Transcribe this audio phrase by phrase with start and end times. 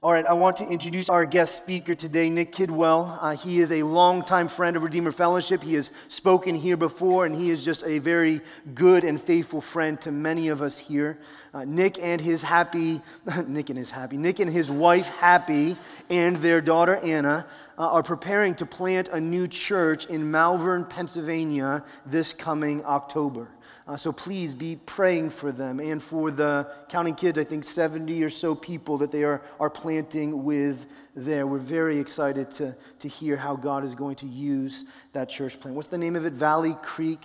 [0.00, 3.18] All right, I want to introduce our guest speaker today, Nick Kidwell.
[3.20, 5.60] Uh, he is a longtime friend of Redeemer Fellowship.
[5.60, 8.40] He has spoken here before, and he is just a very
[8.76, 11.18] good and faithful friend to many of us here.
[11.52, 13.02] Uh, Nick and his happy,
[13.48, 15.76] Nick and his happy, Nick and his wife Happy,
[16.08, 17.44] and their daughter Anna
[17.76, 23.48] uh, are preparing to plant a new church in Malvern, Pennsylvania, this coming October.
[23.88, 28.22] Uh, so please be praying for them and for the counting kids, I think 70
[28.22, 30.84] or so people that they are, are planting with
[31.16, 31.46] there.
[31.46, 34.84] We're very excited to, to hear how God is going to use
[35.14, 35.74] that church plant.
[35.74, 36.34] What's the name of it?
[36.34, 37.24] Valley Creek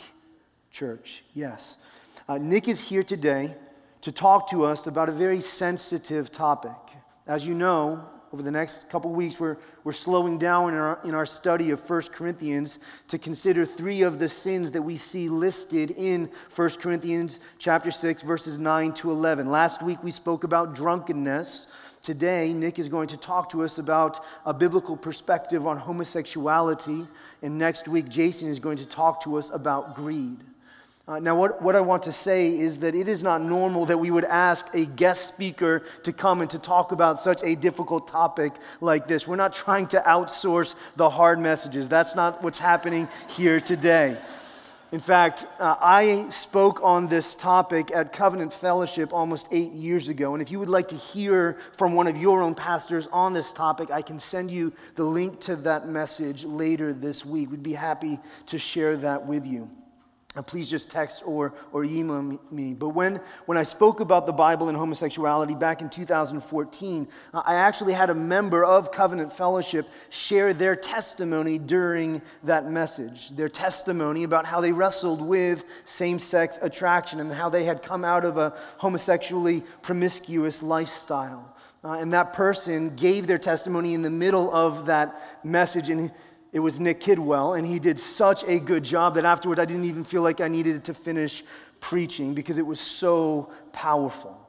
[0.72, 1.26] Church.
[1.34, 1.80] Yes.
[2.30, 3.56] Uh, Nick is here today
[4.00, 6.72] to talk to us about a very sensitive topic.
[7.28, 11.14] As you know, over the next couple weeks, we're, we're slowing down in our, in
[11.14, 15.92] our study of 1 Corinthians to consider three of the sins that we see listed
[15.92, 19.52] in 1 Corinthians chapter 6, verses 9 to 11.
[19.52, 21.68] Last week, we spoke about drunkenness.
[22.02, 27.08] Today, Nick is going to talk to us about a biblical perspective on homosexuality.
[27.44, 30.38] And next week, Jason is going to talk to us about greed.
[31.06, 33.98] Uh, now, what, what I want to say is that it is not normal that
[33.98, 38.08] we would ask a guest speaker to come and to talk about such a difficult
[38.08, 39.28] topic like this.
[39.28, 41.90] We're not trying to outsource the hard messages.
[41.90, 44.18] That's not what's happening here today.
[44.94, 50.36] In fact, uh, I spoke on this topic at Covenant Fellowship almost eight years ago.
[50.36, 53.52] And if you would like to hear from one of your own pastors on this
[53.52, 57.52] topic, I can send you the link to that message later this week.
[57.52, 59.70] We'd be happy to share that with you
[60.42, 62.74] please just text or, or email me.
[62.74, 67.56] But when, when I spoke about the Bible and homosexuality back in 2014, uh, I
[67.56, 73.30] actually had a member of Covenant Fellowship share their testimony during that message.
[73.30, 78.04] Their testimony about how they wrestled with same sex attraction and how they had come
[78.04, 81.54] out of a homosexually promiscuous lifestyle.
[81.84, 85.90] Uh, and that person gave their testimony in the middle of that message.
[85.90, 86.12] And
[86.54, 89.86] it was Nick Kidwell, and he did such a good job that afterwards I didn't
[89.86, 91.44] even feel like I needed to finish
[91.80, 94.40] preaching because it was so powerful.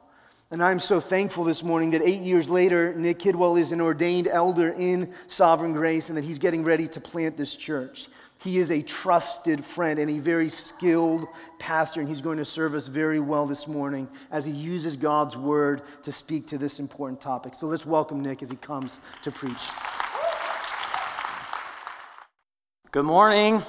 [0.51, 4.27] And I'm so thankful this morning that eight years later, Nick Kidwell is an ordained
[4.27, 8.07] elder in Sovereign Grace and that he's getting ready to plant this church.
[8.37, 11.25] He is a trusted friend and a very skilled
[11.57, 15.35] pastor, and he's going to serve us very well this morning as he uses God's
[15.35, 17.55] word to speak to this important topic.
[17.55, 19.61] So let's welcome Nick as he comes to preach.
[22.95, 23.61] Good morning.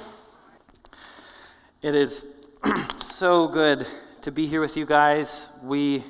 [1.82, 2.28] It is
[2.98, 3.84] so good
[4.22, 5.50] to be here with you guys.
[5.64, 6.04] We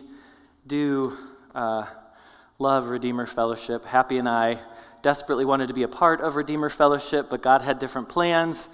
[0.66, 1.16] do
[1.54, 1.86] uh,
[2.58, 3.86] love Redeemer Fellowship.
[3.86, 4.58] Happy and I
[5.00, 8.68] desperately wanted to be a part of Redeemer Fellowship, but God had different plans.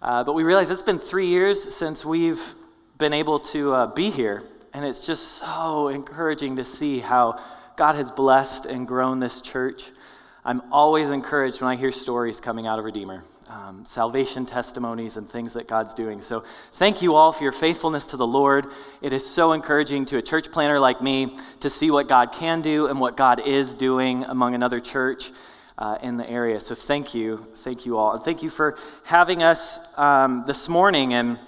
[0.00, 2.54] Uh, but we realized it's been three years since we've
[2.96, 7.38] been able to uh, be here, and it's just so encouraging to see how
[7.76, 9.90] God has blessed and grown this church.
[10.46, 15.28] I'm always encouraged when I hear stories coming out of Redeemer um, salvation testimonies and
[15.28, 16.20] things that God's doing.
[16.20, 18.66] So, thank you all for your faithfulness to the Lord.
[19.00, 22.60] It is so encouraging to a church planner like me to see what God can
[22.60, 25.30] do and what God is doing among another church.
[25.78, 26.58] Uh, in the area.
[26.58, 27.46] So, thank you.
[27.56, 28.14] Thank you all.
[28.14, 31.12] And thank you for having us um, this morning.
[31.12, 31.38] And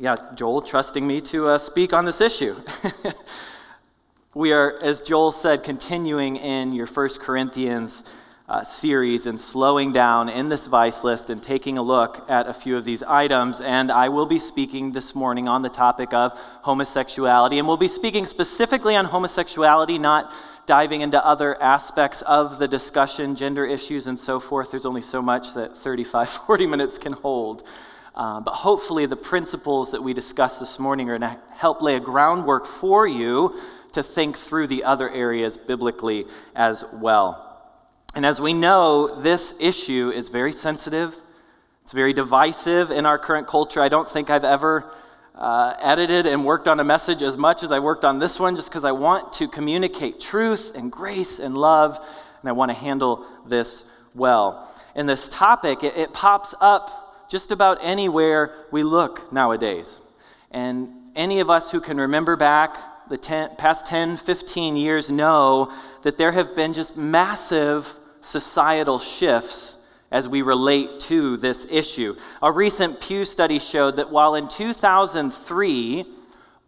[0.00, 2.56] yeah, Joel trusting me to uh, speak on this issue.
[4.34, 8.02] we are, as Joel said, continuing in your First Corinthians
[8.48, 12.54] uh, series and slowing down in this vice list and taking a look at a
[12.54, 13.60] few of these items.
[13.60, 17.58] And I will be speaking this morning on the topic of homosexuality.
[17.58, 20.32] And we'll be speaking specifically on homosexuality, not
[20.64, 24.70] diving into other aspects of the discussion, gender issues, and so forth.
[24.70, 27.66] There's only so much that 35, 40 minutes can hold.
[28.14, 31.96] Uh, but hopefully, the principles that we discussed this morning are going to help lay
[31.96, 33.60] a groundwork for you
[33.92, 37.45] to think through the other areas biblically as well.
[38.16, 41.14] And as we know, this issue is very sensitive,
[41.82, 43.82] it's very divisive in our current culture.
[43.82, 44.90] I don't think I've ever
[45.34, 48.56] uh, edited and worked on a message as much as I worked on this one
[48.56, 51.98] just because I want to communicate truth and grace and love,
[52.40, 54.66] and I want to handle this well.
[54.94, 59.98] And this topic, it, it pops up just about anywhere we look nowadays.
[60.50, 62.78] And any of us who can remember back
[63.10, 65.70] the ten, past 10, 15 years know
[66.00, 67.94] that there have been just massive
[68.26, 69.76] societal shifts
[70.10, 72.16] as we relate to this issue.
[72.42, 76.04] A recent Pew study showed that while in 2003,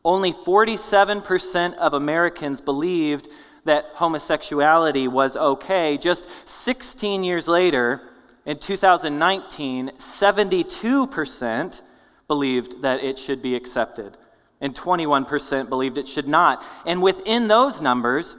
[0.04, 3.28] only 47% of Americans believed
[3.64, 8.00] that homosexuality was okay, just 16 years later,
[8.46, 11.82] in 2019, 72%
[12.28, 14.16] believed that it should be accepted,
[14.60, 16.64] and 21% believed it should not.
[16.86, 18.36] And within those numbers,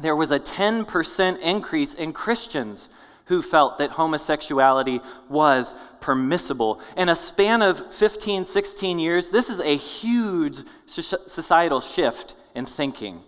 [0.00, 2.88] there was a 10% increase in Christians
[3.26, 6.80] who felt that homosexuality was permissible.
[6.96, 13.20] In a span of 15, 16 years, this is a huge societal shift in thinking.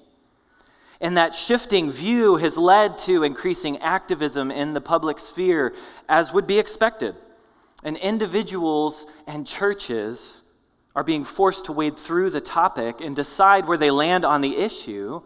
[1.01, 5.75] And that shifting view has led to increasing activism in the public sphere,
[6.09, 7.15] as would be expected.
[7.83, 10.41] And individuals and churches
[10.97, 14.57] are being forced to wade through the topic and decide where they land on the
[14.57, 15.21] issue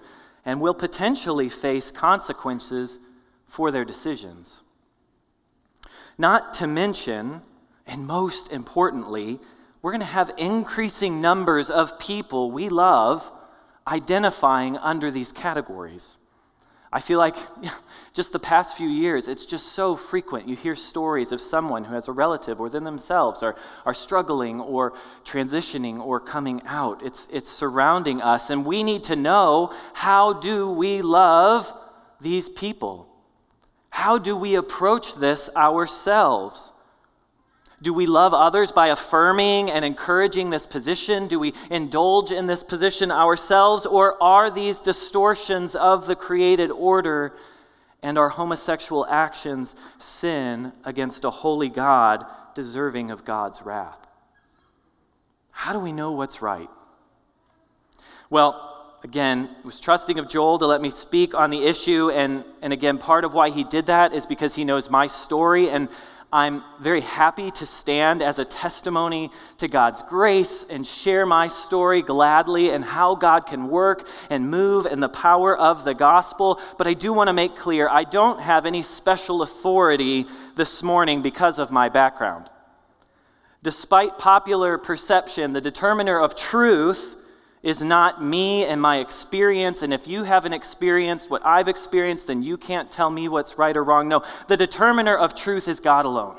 [0.49, 2.99] and will potentially face consequences
[3.45, 4.63] for their decisions.
[6.17, 7.43] Not to mention,
[7.87, 9.41] and most importantly,
[9.83, 13.31] we're going to have increasing numbers of people we love
[13.87, 16.17] identifying under these categories.
[16.93, 17.37] I feel like
[18.13, 20.49] just the past few years, it's just so frequent.
[20.49, 24.95] You hear stories of someone who has a relative or themselves are, are struggling or
[25.25, 27.05] transitioning or coming out.
[27.05, 31.73] It's, it's surrounding us, and we need to know how do we love
[32.21, 33.09] these people?
[33.91, 36.73] How do we approach this ourselves?
[37.81, 41.29] Do we love others by affirming and encouraging this position?
[41.29, 43.87] Do we indulge in this position ourselves?
[43.87, 47.35] Or are these distortions of the created order
[48.03, 54.09] and our homosexual actions sin against a holy God deserving of God's wrath?
[55.53, 56.71] How do we know what's right?
[58.31, 58.69] Well,
[59.05, 62.11] again, it was trusting of Joel to let me speak on the issue.
[62.11, 65.71] And, and again, part of why he did that is because he knows my story.
[65.71, 65.89] And
[66.31, 72.03] I'm very happy to stand as a testimony to God's grace and share my story
[72.03, 76.61] gladly and how God can work and move in the power of the gospel.
[76.77, 81.23] But I do want to make clear I don't have any special authority this morning
[81.23, 82.51] because of my background.
[83.63, 87.17] Despite popular perception, the determiner of truth
[87.63, 89.83] is not me and my experience.
[89.83, 93.77] And if you haven't experienced what I've experienced, then you can't tell me what's right
[93.77, 94.09] or wrong.
[94.09, 96.37] No, the determiner of truth is God alone.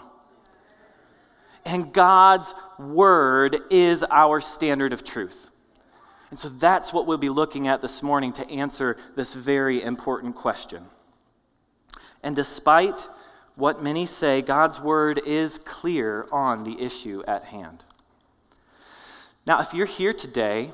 [1.65, 5.51] And God's word is our standard of truth.
[6.29, 10.35] And so that's what we'll be looking at this morning to answer this very important
[10.35, 10.85] question.
[12.23, 13.07] And despite
[13.55, 17.83] what many say, God's word is clear on the issue at hand.
[19.45, 20.71] Now, if you're here today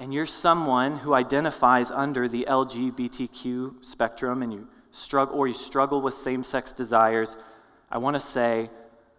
[0.00, 6.00] and you're someone who identifies under the LGBTQ spectrum and you struggle or you struggle
[6.00, 7.36] with same-sex desires,
[7.90, 8.70] I want to say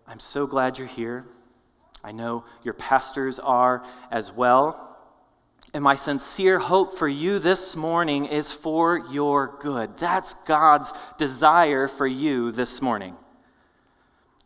[0.07, 1.25] I'm so glad you're here.
[2.03, 4.97] I know your pastors are as well.
[5.71, 9.97] And my sincere hope for you this morning is for your good.
[9.97, 13.15] That's God's desire for you this morning.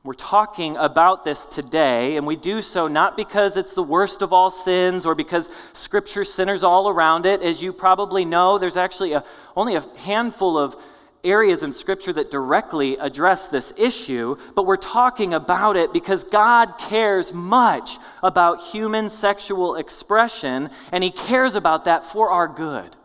[0.05, 4.33] We're talking about this today, and we do so not because it's the worst of
[4.33, 7.41] all sins or because Scripture centers all around it.
[7.41, 9.23] As you probably know, there's actually a,
[9.57, 10.75] only a handful of
[11.23, 16.77] areas in Scripture that directly address this issue, but we're talking about it because God
[16.77, 22.95] cares much about human sexual expression, and He cares about that for our good.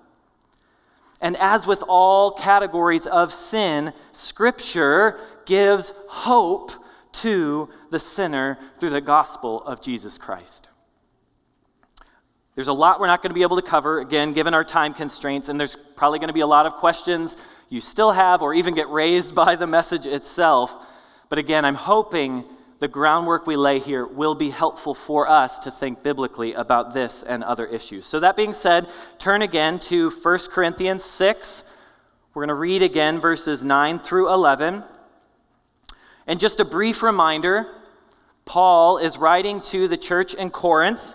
[1.23, 6.73] And as with all categories of sin, Scripture gives hope
[7.13, 10.69] to the sinner through the gospel of Jesus Christ.
[12.55, 14.93] There's a lot we're not going to be able to cover, again, given our time
[14.93, 17.37] constraints, and there's probably going to be a lot of questions
[17.69, 20.87] you still have or even get raised by the message itself.
[21.29, 22.45] But again, I'm hoping
[22.81, 27.23] the groundwork we lay here will be helpful for us to think biblically about this
[27.23, 28.07] and other issues.
[28.07, 31.65] So, that being said, turn again to 1 Corinthians 6.
[32.33, 34.83] We're going to read again verses 9 through 11.
[36.31, 37.67] And just a brief reminder
[38.45, 41.15] Paul is writing to the church in Corinth.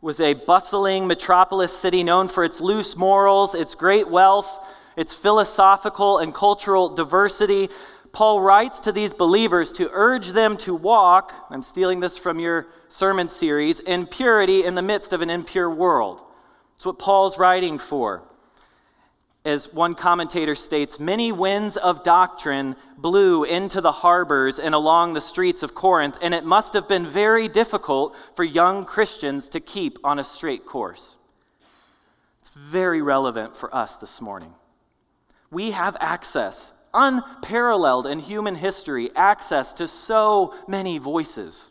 [0.00, 4.58] Was a bustling metropolis city known for its loose morals, its great wealth,
[4.96, 7.68] its philosophical and cultural diversity.
[8.10, 12.66] Paul writes to these believers to urge them to walk, I'm stealing this from your
[12.88, 16.22] sermon series, in purity in the midst of an impure world.
[16.74, 18.24] That's what Paul's writing for
[19.44, 25.20] as one commentator states, many winds of doctrine blew into the harbors and along the
[25.20, 29.98] streets of Corinth, and it must have been very difficult for young Christians to keep
[30.02, 31.18] on a straight course.
[32.40, 34.54] It's very relevant for us this morning.
[35.50, 41.70] We have access, unparalleled in human history, access to so many voices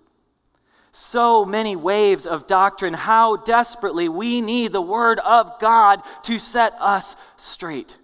[0.94, 6.74] so many waves of doctrine, how desperately we need the Word of God to set
[6.80, 7.98] us straight.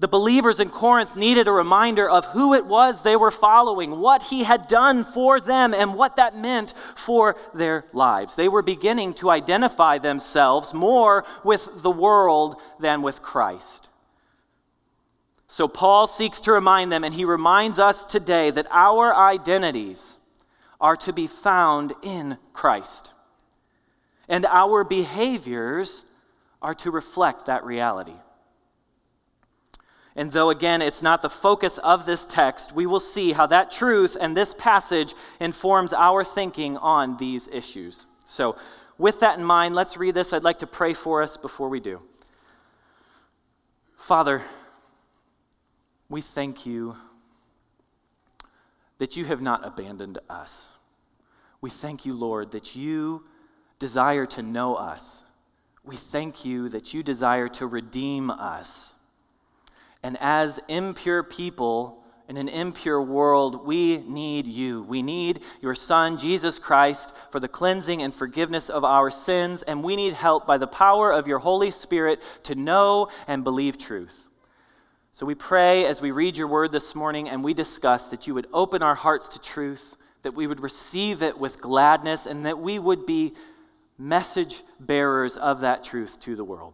[0.00, 4.22] The believers in Corinth needed a reminder of who it was they were following, what
[4.22, 8.36] he had done for them, and what that meant for their lives.
[8.36, 13.88] They were beginning to identify themselves more with the world than with Christ.
[15.48, 20.18] So Paul seeks to remind them, and he reminds us today that our identities
[20.80, 23.12] are to be found in Christ.
[24.28, 26.04] And our behaviors
[26.62, 28.14] are to reflect that reality.
[30.16, 33.70] And though, again, it's not the focus of this text, we will see how that
[33.70, 38.06] truth and this passage informs our thinking on these issues.
[38.24, 38.56] So,
[38.98, 40.32] with that in mind, let's read this.
[40.32, 42.02] I'd like to pray for us before we do.
[43.96, 44.42] Father,
[46.10, 46.96] we thank you
[49.00, 50.68] that you have not abandoned us.
[51.62, 53.24] We thank you, Lord, that you
[53.78, 55.24] desire to know us.
[55.82, 58.92] We thank you that you desire to redeem us.
[60.02, 64.82] And as impure people in an impure world, we need you.
[64.82, 69.82] We need your Son, Jesus Christ, for the cleansing and forgiveness of our sins, and
[69.82, 74.28] we need help by the power of your Holy Spirit to know and believe truth.
[75.20, 78.32] So we pray as we read your word this morning and we discuss that you
[78.32, 82.58] would open our hearts to truth, that we would receive it with gladness, and that
[82.58, 83.34] we would be
[83.98, 86.72] message bearers of that truth to the world.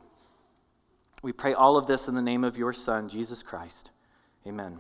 [1.24, 3.90] We pray all of this in the name of your Son, Jesus Christ.
[4.46, 4.78] Amen.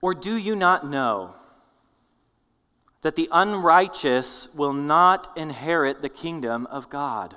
[0.00, 1.34] Or do you not know
[3.02, 7.36] that the unrighteous will not inherit the kingdom of God?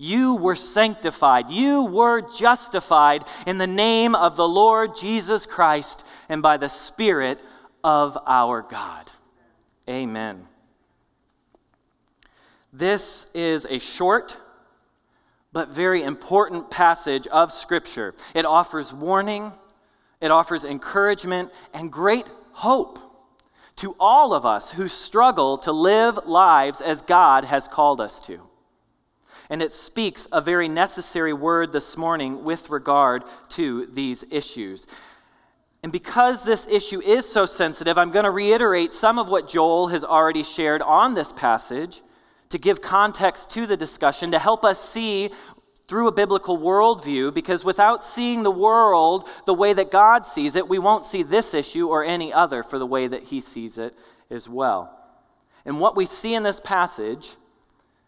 [0.00, 6.40] you were sanctified, you were justified in the name of the Lord Jesus Christ and
[6.40, 7.38] by the Spirit
[7.84, 9.10] of our God.
[9.86, 10.46] Amen.
[12.72, 14.38] This is a short
[15.52, 18.14] but very important passage of Scripture.
[18.34, 19.52] It offers warning,
[20.22, 22.98] it offers encouragement, and great hope
[23.76, 28.40] to all of us who struggle to live lives as God has called us to.
[29.50, 34.86] And it speaks a very necessary word this morning with regard to these issues.
[35.82, 39.88] And because this issue is so sensitive, I'm going to reiterate some of what Joel
[39.88, 42.00] has already shared on this passage
[42.50, 45.30] to give context to the discussion, to help us see
[45.88, 50.68] through a biblical worldview, because without seeing the world the way that God sees it,
[50.68, 53.96] we won't see this issue or any other for the way that He sees it
[54.30, 54.96] as well.
[55.64, 57.36] And what we see in this passage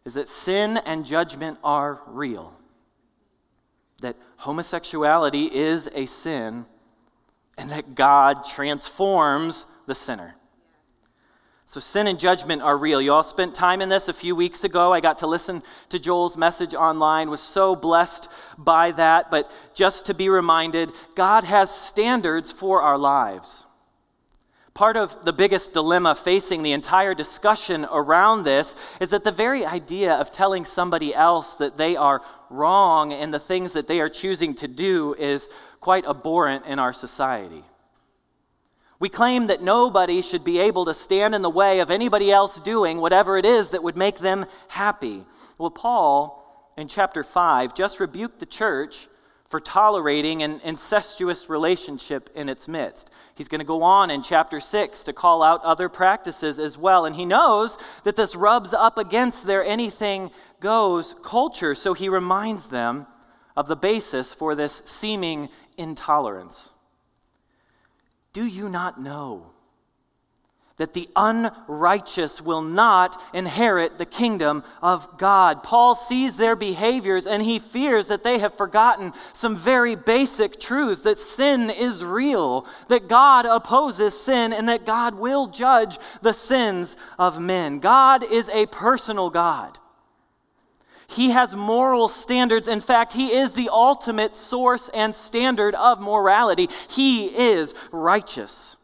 [0.04, 2.54] is that sin and judgment are real,
[4.00, 6.66] that homosexuality is a sin,
[7.56, 10.34] and that God transforms the sinner.
[11.66, 13.00] So, sin and judgment are real.
[13.00, 14.92] You all spent time in this a few weeks ago.
[14.92, 18.28] I got to listen to Joel's message online, was so blessed
[18.58, 19.30] by that.
[19.30, 23.64] But just to be reminded, God has standards for our lives.
[24.74, 29.66] Part of the biggest dilemma facing the entire discussion around this is that the very
[29.66, 34.08] idea of telling somebody else that they are wrong in the things that they are
[34.08, 35.48] choosing to do is
[35.80, 37.64] quite abhorrent in our society.
[38.98, 42.58] We claim that nobody should be able to stand in the way of anybody else
[42.58, 45.26] doing whatever it is that would make them happy.
[45.58, 49.08] Well, Paul, in chapter 5, just rebuked the church
[49.52, 53.10] for tolerating an incestuous relationship in its midst.
[53.34, 57.04] He's going to go on in chapter 6 to call out other practices as well.
[57.04, 60.30] And he knows that this rubs up against their anything
[60.60, 61.74] goes culture.
[61.74, 63.06] So he reminds them
[63.54, 66.70] of the basis for this seeming intolerance.
[68.32, 69.50] Do you not know
[70.76, 75.62] that the unrighteous will not inherit the kingdom of God?
[75.62, 81.02] Paul sees their behaviors and he fears that they have forgotten some very basic truths
[81.02, 86.96] that sin is real, that God opposes sin, and that God will judge the sins
[87.18, 87.78] of men.
[87.78, 89.78] God is a personal God.
[91.12, 92.68] He has moral standards.
[92.68, 96.68] In fact, He is the ultimate source and standard of morality.
[96.88, 98.76] He is righteous.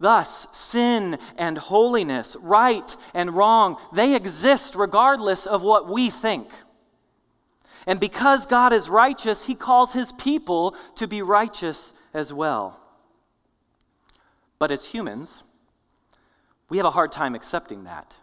[0.00, 6.50] Thus, sin and holiness, right and wrong, they exist regardless of what we think.
[7.86, 12.78] And because God is righteous, he calls his people to be righteous as well.
[14.58, 15.42] But as humans,
[16.68, 18.14] we have a hard time accepting that.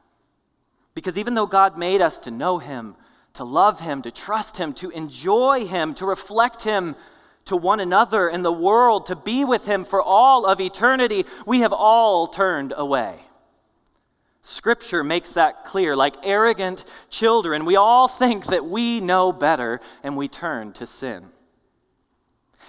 [0.93, 2.95] Because even though God made us to know him,
[3.33, 6.95] to love him, to trust him, to enjoy him, to reflect him
[7.45, 11.61] to one another in the world, to be with him for all of eternity, we
[11.61, 13.19] have all turned away.
[14.41, 15.95] Scripture makes that clear.
[15.95, 21.25] Like arrogant children, we all think that we know better and we turn to sin.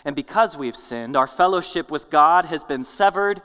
[0.05, 3.43] And because we've sinned, our fellowship with God has been severed.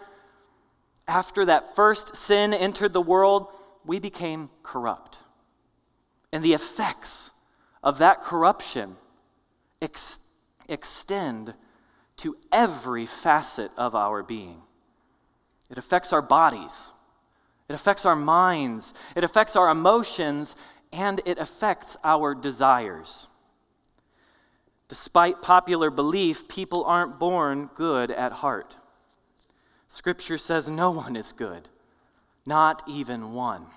[1.07, 3.47] After that first sin entered the world,
[3.85, 5.17] we became corrupt.
[6.31, 7.31] And the effects
[7.83, 8.95] of that corruption
[9.81, 10.19] ex-
[10.71, 11.53] extend
[12.17, 14.61] to every facet of our being.
[15.69, 16.91] It affects our bodies
[17.71, 20.57] it affects our minds, it affects our emotions,
[20.91, 23.27] and it affects our desires.
[24.89, 28.75] Despite popular belief, people aren't born good at heart.
[29.87, 31.69] Scripture says no one is good,
[32.45, 33.67] not even one.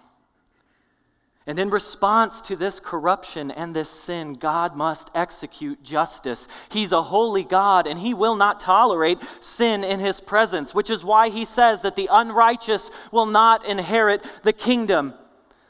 [1.46, 6.48] And in response to this corruption and this sin, God must execute justice.
[6.70, 11.04] He's a holy God, and He will not tolerate sin in His presence, which is
[11.04, 15.12] why He says that the unrighteous will not inherit the kingdom.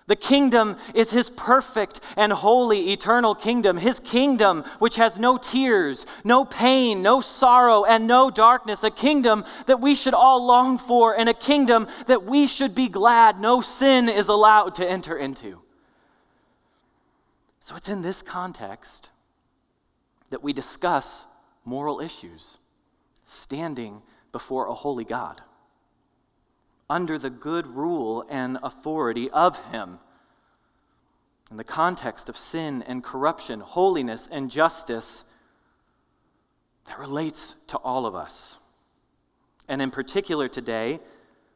[0.07, 6.07] The kingdom is His perfect and holy eternal kingdom, His kingdom which has no tears,
[6.23, 11.19] no pain, no sorrow, and no darkness, a kingdom that we should all long for,
[11.19, 15.63] and a kingdom that we should be glad no sin is allowed to enter into.
[17.64, 19.09] So it's in this context
[20.28, 21.25] that we discuss
[21.64, 22.59] moral issues,
[23.25, 24.02] standing
[24.33, 25.40] before a holy God,
[26.90, 29.99] under the good rule and authority of Him.
[31.50, 35.25] In the context of sin and corruption, holiness and justice,
[36.85, 38.59] that relates to all of us.
[39.68, 41.00] And in particular today,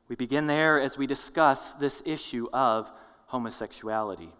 [0.08, 2.90] we begin there as we discuss this issue of
[3.26, 4.32] homosexuality.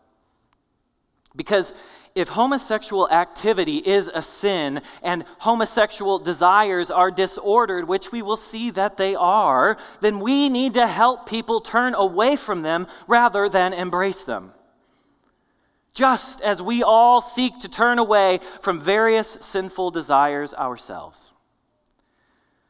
[1.37, 1.75] Because
[2.14, 8.70] if homosexual activity is a sin and homosexual desires are disordered, which we will see
[8.70, 13.73] that they are, then we need to help people turn away from them rather than
[13.73, 14.52] embrace them.
[15.95, 21.32] Just as we all seek to turn away from various sinful desires ourselves.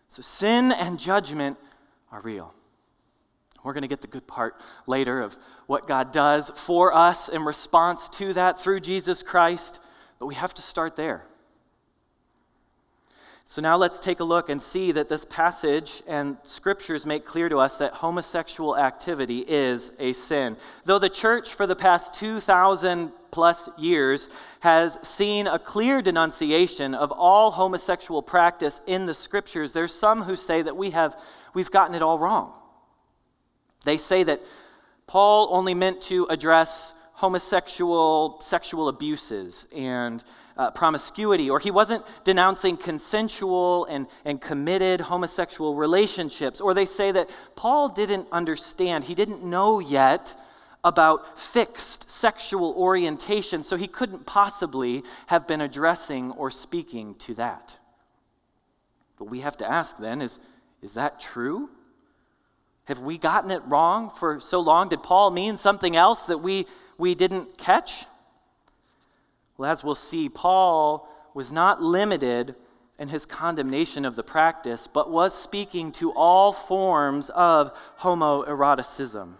[0.08, 1.58] So, sin and judgment
[2.10, 2.54] are real.
[3.68, 7.42] We're going to get the good part later of what God does for us in
[7.44, 9.80] response to that through Jesus Christ,
[10.18, 11.26] but we have to start there.
[13.44, 17.50] So now let's take a look and see that this passage and scriptures make clear
[17.50, 20.56] to us that homosexual activity is a sin.
[20.86, 27.12] Though the church for the past 2,000 plus years has seen a clear denunciation of
[27.12, 31.20] all homosexual practice in the scriptures, there's some who say that we have
[31.52, 32.54] we've gotten it all wrong.
[33.84, 34.40] They say that
[35.06, 40.22] Paul only meant to address homosexual sexual abuses and
[40.56, 47.12] uh, promiscuity, or he wasn't denouncing consensual and, and committed homosexual relationships, or they say
[47.12, 50.34] that Paul didn't understand, he didn't know yet
[50.84, 57.78] about fixed sexual orientation, so he couldn't possibly have been addressing or speaking to that.
[59.18, 60.38] But we have to ask then is,
[60.82, 61.68] is that true?
[62.88, 64.88] Have we gotten it wrong for so long?
[64.88, 68.06] Did Paul mean something else that we, we didn't catch?
[69.58, 72.54] Well, as we'll see, Paul was not limited
[72.98, 79.34] in his condemnation of the practice, but was speaking to all forms of homoeroticism.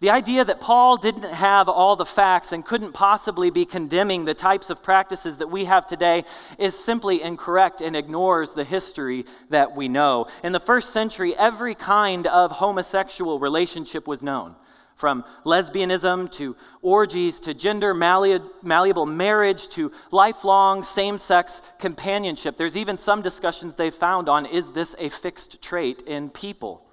[0.00, 4.34] The idea that Paul didn't have all the facts and couldn't possibly be condemning the
[4.34, 6.24] types of practices that we have today
[6.56, 10.28] is simply incorrect and ignores the history that we know.
[10.44, 14.54] In the first century, every kind of homosexual relationship was known.
[14.94, 22.56] From lesbianism to orgies to gender malleable marriage to lifelong same sex companionship.
[22.56, 26.87] There's even some discussions they've found on is this a fixed trait in people?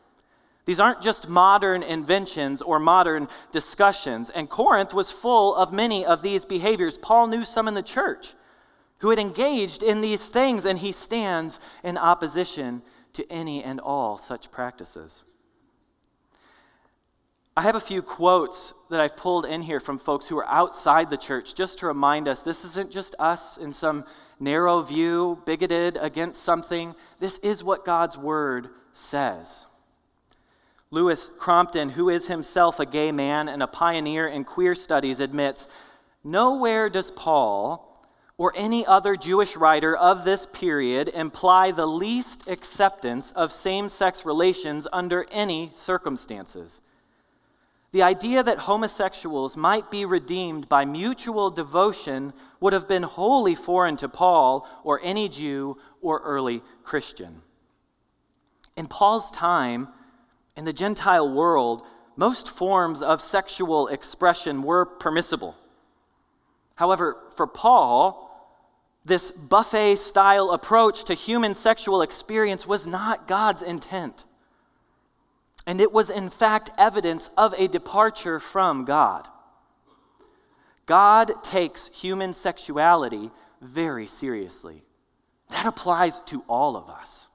[0.66, 4.32] These aren't just modern inventions or modern discussions.
[4.32, 6.98] And Corinth was full of many of these behaviors.
[6.98, 8.34] Paul knew some in the church
[9.00, 12.82] who had engaged in these things, and he stands in opposition
[13.14, 15.24] to any and all such practices.
[17.58, 21.10] I have a few quotes that I've pulled in here from folks who are outside
[21.10, 24.04] the church just to remind us this isn't just us in some
[24.42, 26.96] narrow view, bigoted against something.
[27.20, 29.68] This is what God's word says.
[30.92, 35.68] Louis Crompton, who is himself a gay man and a pioneer in queer studies, admits
[36.24, 37.92] nowhere does Paul
[38.38, 44.26] or any other Jewish writer of this period imply the least acceptance of same sex
[44.26, 46.82] relations under any circumstances.
[47.92, 53.96] The idea that homosexuals might be redeemed by mutual devotion would have been wholly foreign
[53.98, 57.42] to Paul or any Jew or early Christian.
[58.76, 59.88] In Paul's time,
[60.56, 61.84] in the Gentile world,
[62.16, 65.56] most forms of sexual expression were permissible.
[66.76, 68.26] However, for Paul,
[69.04, 74.26] this buffet style approach to human sexual experience was not God's intent.
[75.68, 79.28] And it was, in fact, evidence of a departure from God.
[80.86, 84.84] God takes human sexuality very seriously.
[85.50, 87.28] That applies to all of us.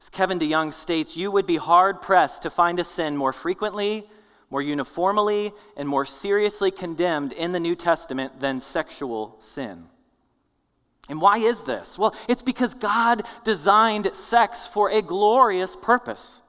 [0.00, 4.08] As Kevin DeYoung states, you would be hard pressed to find a sin more frequently,
[4.50, 9.86] more uniformly, and more seriously condemned in the New Testament than sexual sin.
[11.08, 11.98] And why is this?
[11.98, 16.42] Well, it's because God designed sex for a glorious purpose.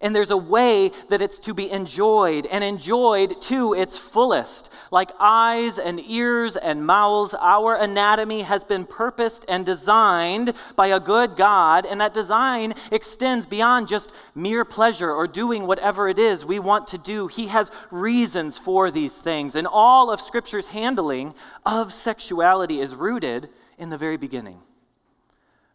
[0.00, 4.70] And there's a way that it's to be enjoyed and enjoyed to its fullest.
[4.90, 11.00] Like eyes and ears and mouths, our anatomy has been purposed and designed by a
[11.00, 16.44] good God, and that design extends beyond just mere pleasure or doing whatever it is
[16.44, 17.26] we want to do.
[17.28, 23.48] He has reasons for these things, and all of Scripture's handling of sexuality is rooted
[23.78, 24.60] in the very beginning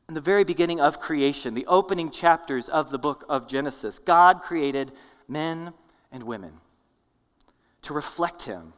[0.10, 4.42] in the very beginning of creation, the opening chapters of the book of Genesis, God
[4.42, 4.92] created
[5.28, 5.72] men
[6.12, 6.54] and women
[7.84, 8.74] to reflect Him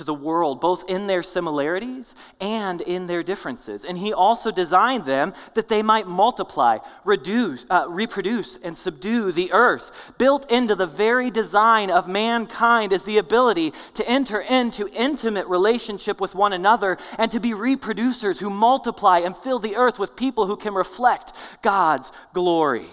[0.00, 3.84] to the world, both in their similarities and in their differences.
[3.84, 9.52] And he also designed them that they might multiply, reduce, uh, reproduce, and subdue the
[9.52, 9.92] earth.
[10.16, 16.18] Built into the very design of mankind is the ability to enter into intimate relationship
[16.18, 20.46] with one another and to be reproducers who multiply and fill the earth with people
[20.46, 22.88] who can reflect God's glory.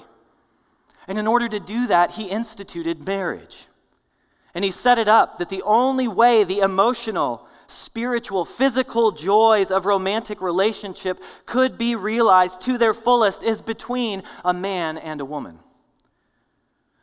[1.07, 3.66] And in order to do that, he instituted marriage.
[4.53, 9.85] And he set it up that the only way the emotional, spiritual, physical joys of
[9.85, 15.59] romantic relationship could be realized to their fullest is between a man and a woman.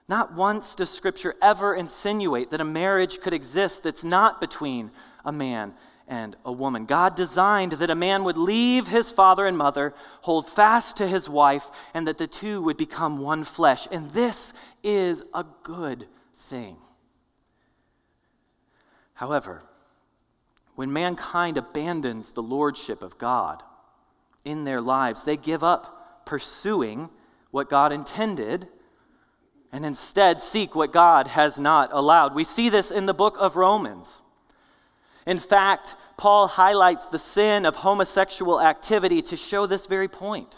[0.09, 4.91] Not once does Scripture ever insinuate that a marriage could exist that's not between
[5.25, 5.75] a man
[6.07, 6.85] and a woman.
[6.85, 11.29] God designed that a man would leave his father and mother, hold fast to his
[11.29, 13.89] wife, and that the two would become one flesh.
[13.91, 14.53] And this
[14.83, 16.77] is a good thing.
[19.14, 19.62] However,
[20.74, 23.62] when mankind abandons the lordship of God
[24.44, 27.09] in their lives, they give up pursuing
[27.50, 28.68] what God intended
[29.72, 32.35] and instead seek what God has not allowed.
[32.35, 34.20] We see this in the book of Romans.
[35.27, 40.57] In fact, Paul highlights the sin of homosexual activity to show this very point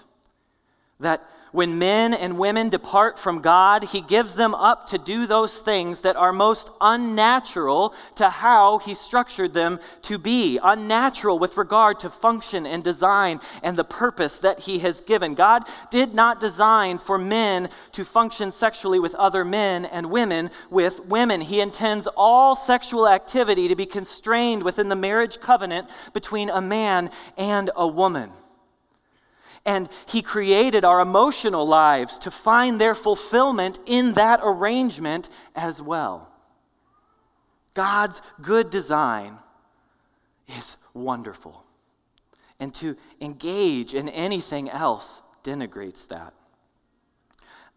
[1.00, 5.58] that when men and women depart from God, He gives them up to do those
[5.58, 11.98] things that are most unnatural to how He structured them to be, unnatural with regard
[12.00, 15.34] to function and design and the purpose that He has given.
[15.34, 21.06] God did not design for men to function sexually with other men and women with
[21.06, 21.40] women.
[21.40, 27.10] He intends all sexual activity to be constrained within the marriage covenant between a man
[27.38, 28.30] and a woman.
[29.66, 36.30] And He created our emotional lives to find their fulfillment in that arrangement as well.
[37.74, 39.36] God's good design
[40.56, 41.64] is wonderful.
[42.58, 46.32] And to engage in anything else denigrates that.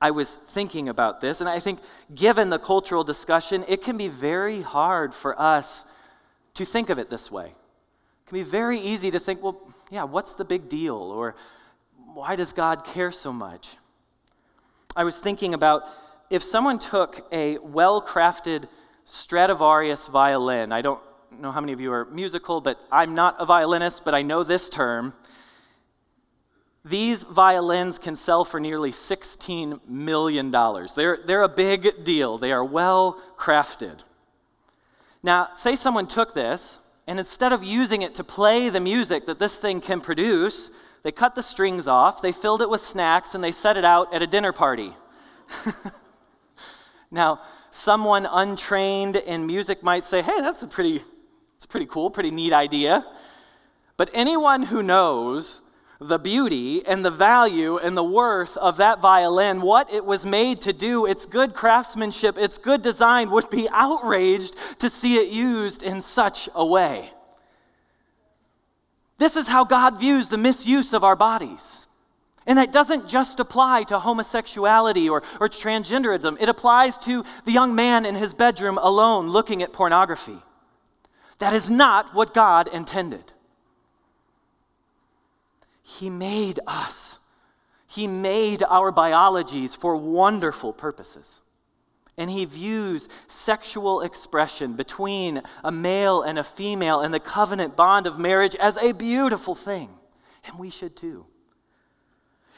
[0.02, 1.80] I was thinking about this, and I think
[2.16, 5.84] given the cultural discussion, it can be very hard for us
[6.54, 7.48] to think of it this way.
[7.48, 9.60] It can be very easy to think, well,
[9.92, 10.96] yeah, what's the big deal?
[10.96, 11.36] Or
[12.14, 13.76] why does God care so much?
[14.96, 15.84] I was thinking about
[16.30, 18.68] if someone took a well crafted
[19.06, 21.00] Stradivarius violin, I don't
[21.40, 24.44] know how many of you are musical, but I'm not a violinist, but I know
[24.44, 25.14] this term.
[26.86, 30.52] These violins can sell for nearly $16 million.
[30.52, 32.38] They're, they're a big deal.
[32.38, 34.02] They are well crafted.
[35.22, 39.40] Now, say someone took this, and instead of using it to play the music that
[39.40, 40.72] this thing can produce,
[41.04, 44.14] they cut the strings off, they filled it with snacks, and they set it out
[44.14, 44.94] at a dinner party.
[47.12, 51.02] now, someone untrained in music might say, hey, that's a pretty,
[51.56, 53.06] it's pretty cool, pretty neat idea.
[53.98, 55.62] But anyone who knows
[56.00, 60.62] the beauty and the value and the worth of that violin, what it was made
[60.62, 65.84] to do, its good craftsmanship, its good design, would be outraged to see it used
[65.84, 67.10] in such a way.
[69.20, 71.86] This is how God views the misuse of our bodies.
[72.48, 77.76] And that doesn't just apply to homosexuality or, or transgenderism, it applies to the young
[77.76, 80.38] man in his bedroom alone looking at pornography.
[81.38, 83.32] That is not what God intended.
[85.84, 87.20] He made us.
[87.88, 91.42] He made our biologies for wonderful purposes.
[92.20, 98.08] And he views sexual expression between a male and a female in the covenant bond
[98.08, 99.90] of marriage as a beautiful thing.
[100.46, 101.26] And we should too.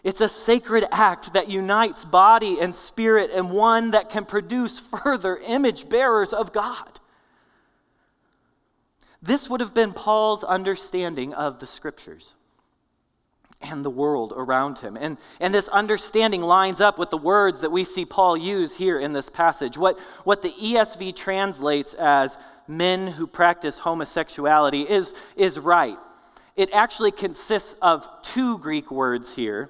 [0.03, 5.37] It's a sacred act that unites body and spirit and one that can produce further
[5.37, 6.99] image bearers of God.
[9.21, 12.33] This would have been Paul's understanding of the scriptures
[13.61, 14.97] and the world around him.
[14.97, 18.99] And, and this understanding lines up with the words that we see Paul use here
[18.99, 19.77] in this passage.
[19.77, 25.97] What, what the ESV translates as men who practice homosexuality is, is right.
[26.55, 29.69] It actually consists of two Greek words here.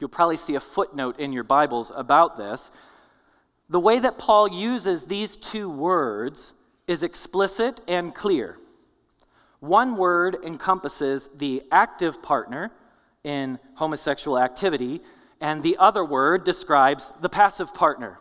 [0.00, 2.70] You'll probably see a footnote in your Bibles about this.
[3.68, 6.54] The way that Paul uses these two words
[6.86, 8.58] is explicit and clear.
[9.60, 12.70] One word encompasses the active partner,
[13.24, 15.00] in homosexual activity,
[15.40, 18.18] and the other word describes the passive partner.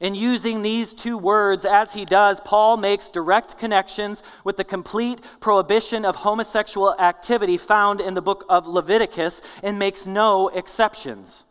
[0.00, 5.20] In using these two words as he does, Paul makes direct connections with the complete
[5.40, 11.44] prohibition of homosexual activity found in the book of Leviticus and makes no exceptions.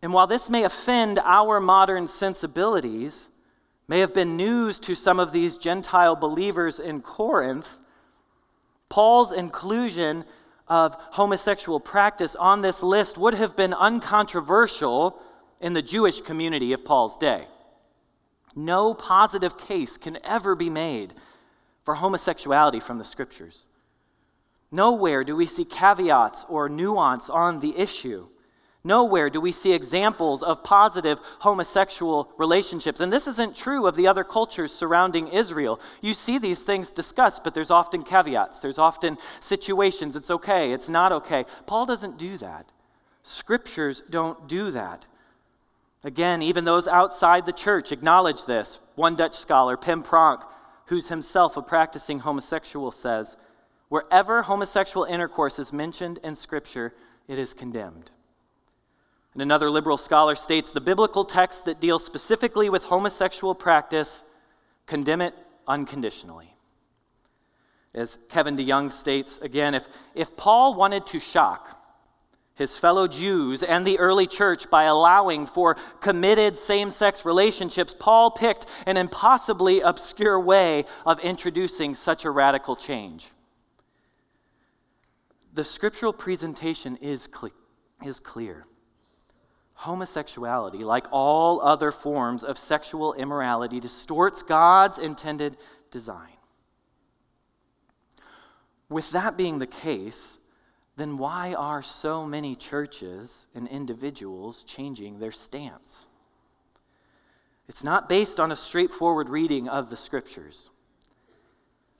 [0.00, 3.30] And while this may offend our modern sensibilities,
[3.86, 7.80] may have been news to some of these Gentile believers in Corinth,
[8.88, 10.24] Paul's inclusion
[10.72, 15.20] of homosexual practice on this list would have been uncontroversial
[15.60, 17.46] in the Jewish community of Paul's day.
[18.56, 21.12] No positive case can ever be made
[21.84, 23.66] for homosexuality from the scriptures.
[24.70, 28.28] Nowhere do we see caveats or nuance on the issue.
[28.84, 33.00] Nowhere do we see examples of positive homosexual relationships.
[33.00, 35.80] And this isn't true of the other cultures surrounding Israel.
[36.00, 38.58] You see these things discussed, but there's often caveats.
[38.58, 40.16] There's often situations.
[40.16, 41.46] It's okay, it's not okay.
[41.66, 42.72] Paul doesn't do that.
[43.22, 45.06] Scriptures don't do that.
[46.02, 48.80] Again, even those outside the church acknowledge this.
[48.96, 50.42] One Dutch scholar, Pim Pronk,
[50.86, 53.36] who's himself a practicing homosexual, says
[53.88, 56.92] wherever homosexual intercourse is mentioned in Scripture,
[57.28, 58.10] it is condemned.
[59.34, 64.24] And another liberal scholar states the biblical texts that deal specifically with homosexual practice
[64.86, 65.34] condemn it
[65.66, 66.54] unconditionally.
[67.94, 71.78] As Kevin DeYoung states, again, if, if Paul wanted to shock
[72.54, 78.30] his fellow Jews and the early church by allowing for committed same sex relationships, Paul
[78.30, 83.30] picked an impossibly obscure way of introducing such a radical change.
[85.54, 87.50] The scriptural presentation is, cle-
[88.04, 88.66] is clear
[89.82, 95.56] homosexuality, like all other forms of sexual immorality, distorts God's intended
[95.90, 96.36] design.
[98.88, 100.38] With that being the case,
[100.96, 106.06] then why are so many churches and individuals changing their stance?
[107.68, 110.70] It's not based on a straightforward reading of the scriptures.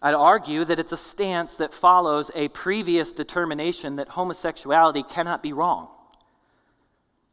[0.00, 5.52] I'd argue that it's a stance that follows a previous determination that homosexuality cannot be
[5.52, 5.88] wrong.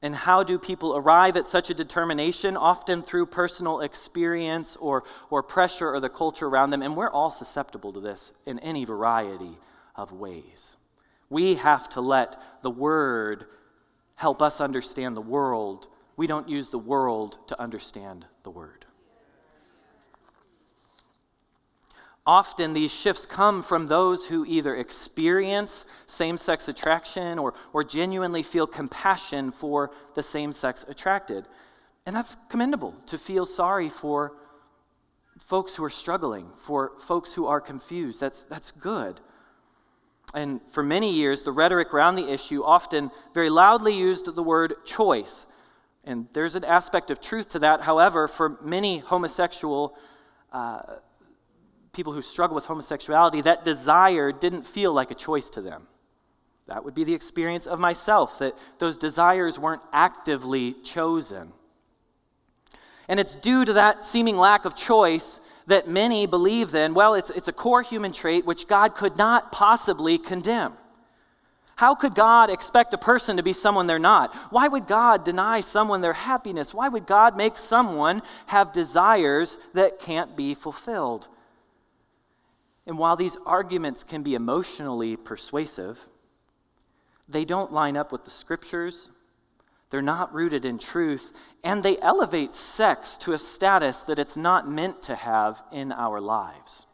[0.01, 2.55] And how do people arrive at such a determination?
[2.55, 6.81] Often through personal experience or, or pressure or the culture around them.
[6.81, 9.57] And we're all susceptible to this in any variety
[9.95, 10.73] of ways.
[11.29, 13.45] We have to let the Word
[14.15, 15.87] help us understand the world.
[16.15, 18.78] We don't use the world to understand the Word.
[22.29, 28.43] Often these shifts come from those who either experience same sex attraction or, or genuinely
[28.43, 31.47] feel compassion for the same sex attracted.
[32.05, 34.33] And that's commendable to feel sorry for
[35.39, 38.21] folks who are struggling, for folks who are confused.
[38.21, 39.19] That's, that's good.
[40.35, 44.75] And for many years, the rhetoric around the issue often very loudly used the word
[44.85, 45.47] choice.
[46.03, 47.81] And there's an aspect of truth to that.
[47.81, 49.97] However, for many homosexual
[50.51, 50.81] uh,
[51.93, 55.87] people who struggle with homosexuality, that desire didn't feel like a choice to them.
[56.67, 61.51] That would be the experience of myself, that those desires weren't actively chosen.
[63.07, 67.31] And it's due to that seeming lack of choice that many believe then, well, it's,
[67.31, 70.73] it's a core human trait which God could not possibly condemn.
[71.75, 74.35] How could God expect a person to be someone they're not?
[74.51, 76.73] Why would God deny someone their happiness?
[76.73, 81.27] Why would God make someone have desires that can't be fulfilled?
[82.89, 85.99] And while these arguments can be emotionally persuasive,
[87.27, 89.11] they don't line up with the scriptures,
[89.91, 91.31] they're not rooted in truth,
[91.63, 96.19] and they elevate sex to a status that it's not meant to have in our
[96.19, 96.87] lives.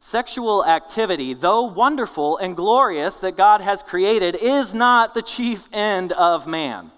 [0.00, 6.10] Sexual activity, though wonderful and glorious that God has created, is not the chief end
[6.12, 6.90] of man.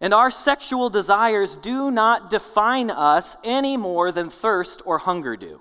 [0.00, 5.60] And our sexual desires do not define us any more than thirst or hunger do.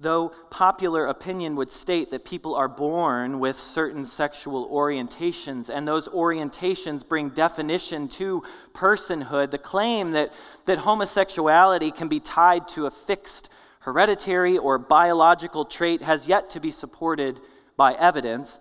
[0.00, 6.06] Though popular opinion would state that people are born with certain sexual orientations, and those
[6.08, 10.32] orientations bring definition to personhood, the claim that,
[10.66, 13.48] that homosexuality can be tied to a fixed
[13.80, 17.40] hereditary or biological trait has yet to be supported
[17.76, 18.60] by evidence.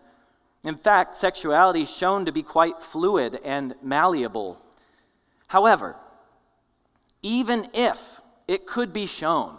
[0.64, 4.60] In fact, sexuality is shown to be quite fluid and malleable.
[5.48, 5.98] However,
[7.22, 9.58] even if it could be shown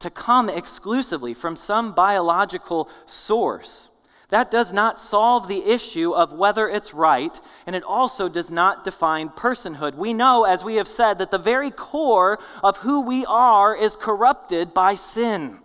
[0.00, 3.90] to come exclusively from some biological source,
[4.30, 8.84] that does not solve the issue of whether it's right, and it also does not
[8.84, 9.94] define personhood.
[9.94, 13.96] We know, as we have said, that the very core of who we are is
[13.96, 15.58] corrupted by sin.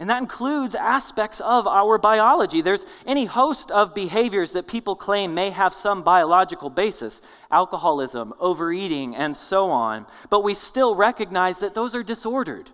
[0.00, 2.60] And that includes aspects of our biology.
[2.60, 7.20] There's any host of behaviors that people claim may have some biological basis
[7.52, 10.06] alcoholism, overeating, and so on.
[10.28, 12.72] But we still recognize that those are disordered.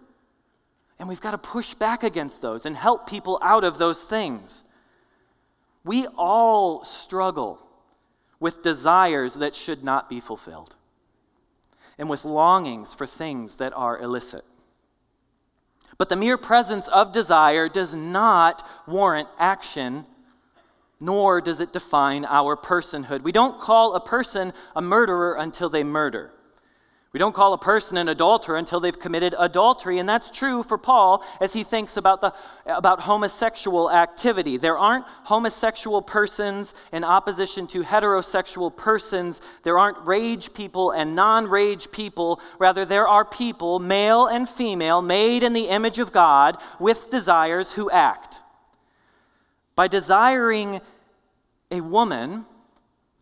[0.99, 4.65] And we've got to push back against those and help people out of those things.
[5.85, 7.61] We all struggle
[8.41, 10.75] with desires that should not be fulfilled
[11.99, 14.45] and with longings for things that are illicit.
[15.99, 20.07] But the mere presence of desire does not warrant action,
[21.01, 23.23] nor does it define our personhood.
[23.23, 26.31] We don't call a person a murderer until they murder.
[27.19, 30.79] We don't call a person an adulterer until they've committed adultery, and that's true for
[30.79, 32.33] Paul as he thinks about, the,
[32.65, 34.57] about homosexual activity.
[34.57, 39.41] There aren't homosexual persons in opposition to heterosexual persons.
[39.65, 42.41] There aren't rage people and non rage people.
[42.61, 47.73] Rather, there are people, male and female, made in the image of God with desires
[47.73, 48.37] who act.
[49.75, 50.81] By desiring
[51.73, 52.47] a woman,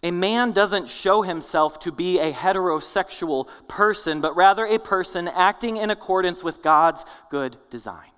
[0.06, 5.78] a man doesn't show himself to be a heterosexual person, but rather a person acting
[5.78, 8.12] in accordance with God's good design.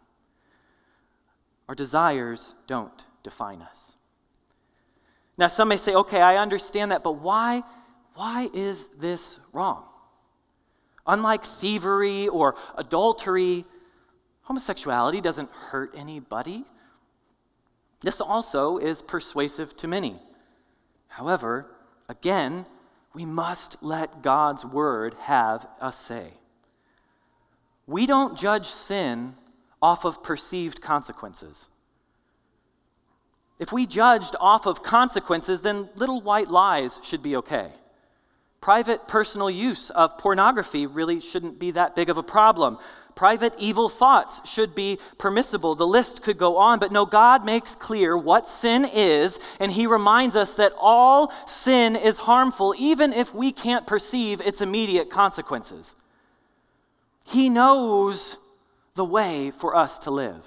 [1.67, 3.97] Our desires don't define us.
[5.39, 7.63] Now, some may say, okay, I understand that, but why,
[8.13, 9.89] why is this wrong?
[11.07, 13.65] Unlike thievery or adultery,
[14.43, 16.67] homosexuality doesn't hurt anybody.
[18.03, 20.21] This also is persuasive to many.
[21.07, 21.71] However,
[22.09, 22.67] Again,
[23.15, 26.33] we must let God's word have a say.
[27.87, 29.35] We don't judge sin
[29.81, 31.69] off of perceived consequences.
[33.59, 37.73] If we judged off of consequences, then little white lies should be okay.
[38.61, 42.79] Private personal use of pornography really shouldn't be that big of a problem.
[43.19, 45.75] Private evil thoughts should be permissible.
[45.75, 49.89] The list could go on, but no, God makes clear what sin is, and He
[49.89, 55.97] reminds us that all sin is harmful, even if we can't perceive its immediate consequences.
[57.25, 58.39] He knows
[58.95, 60.47] the way for us to live.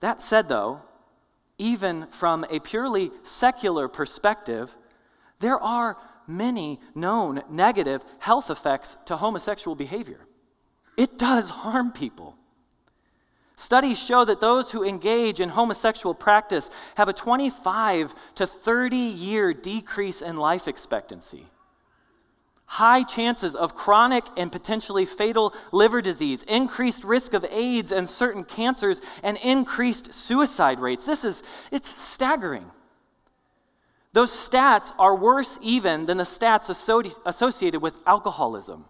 [0.00, 0.80] That said, though,
[1.58, 4.74] even from a purely secular perspective,
[5.40, 10.20] there are many known negative health effects to homosexual behavior.
[10.96, 12.36] It does harm people.
[13.60, 19.52] Studies show that those who engage in homosexual practice have a 25 to 30 year
[19.52, 21.44] decrease in life expectancy.
[22.64, 28.44] High chances of chronic and potentially fatal liver disease, increased risk of AIDS and certain
[28.44, 31.04] cancers, and increased suicide rates.
[31.04, 32.70] This is, it's staggering.
[34.14, 36.70] Those stats are worse even than the stats
[37.26, 38.86] associated with alcoholism.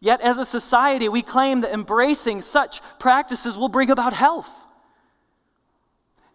[0.00, 4.50] Yet, as a society, we claim that embracing such practices will bring about health.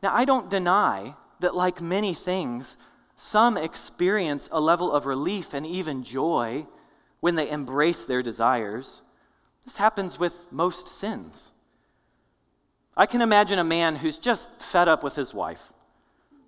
[0.04, 2.78] Now, I don't deny that, like many things,
[3.16, 6.68] some experience a level of relief and even joy
[7.22, 9.02] when they embrace their desires.
[9.64, 11.52] This happens with most sins.
[12.96, 15.74] I can imagine a man who's just fed up with his wife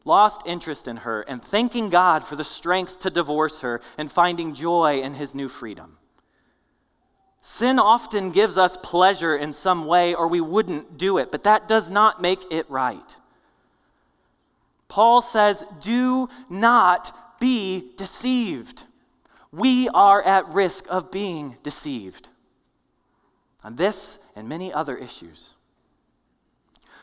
[0.07, 4.55] lost interest in her, and thanking God for the strength to divorce her and finding
[4.55, 5.97] joy in his new freedom.
[7.41, 11.67] Sin often gives us pleasure in some way, or we wouldn't do it, but that
[11.67, 13.15] does not make it right.
[14.87, 18.83] Paul says, Do not be deceived.
[19.51, 22.29] We are at risk of being deceived
[23.63, 25.53] on this and many other issues.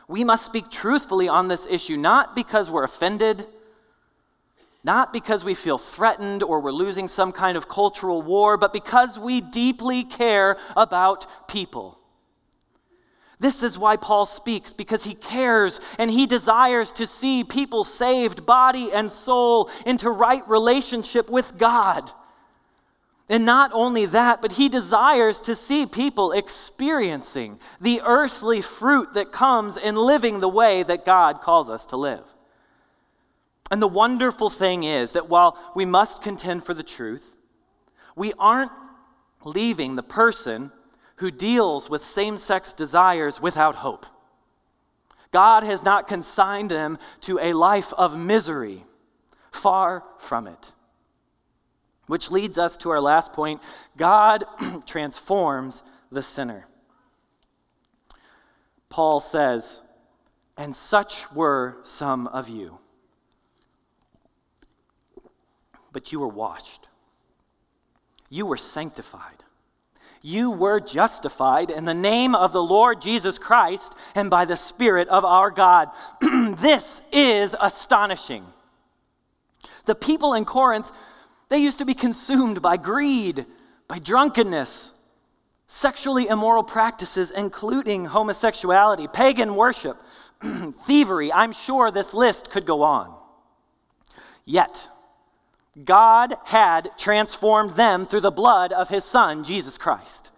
[0.09, 3.47] We must speak truthfully on this issue, not because we're offended,
[4.85, 9.19] not because we feel threatened or we're losing some kind of cultural war, but because
[9.19, 11.99] we deeply care about people.
[13.41, 18.47] This is why Paul speaks, because he cares and he desires to see people saved,
[18.47, 22.11] body and soul, into right relationship with God.
[23.29, 29.33] And not only that, but he desires to see people experiencing the earthly fruit that
[29.33, 32.34] comes in living the way that God calls us to live.
[33.75, 37.35] And the wonderful thing is that while we must contend for the truth,
[38.15, 38.71] we aren't
[39.43, 40.71] leaving the person
[41.17, 44.07] who deals with same sex desires without hope.
[45.33, 48.85] God has not consigned them to a life of misery.
[49.51, 50.71] Far from it.
[52.07, 53.61] Which leads us to our last point
[53.97, 54.45] God
[54.87, 56.69] transforms the sinner.
[58.89, 59.81] Paul says,
[60.57, 62.79] And such were some of you.
[65.95, 66.89] But you were washed,
[68.29, 69.23] you were sanctified.
[70.27, 75.07] You were justified in the name of the Lord Jesus Christ and by the Spirit
[75.09, 75.91] of our God.
[76.23, 78.47] this is astonishing.
[79.85, 80.91] The people in Corinth
[81.49, 83.47] they used to be consumed by greed,
[83.87, 84.93] by drunkenness,
[85.69, 89.97] sexually immoral practices, including homosexuality, pagan worship,
[90.43, 91.33] thievery.
[91.33, 93.15] I'm sure this list could go on.
[94.45, 94.89] Yet,
[95.83, 100.31] God had transformed them through the blood of his Son, Jesus Christ.